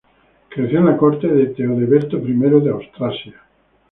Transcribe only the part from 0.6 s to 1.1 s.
en la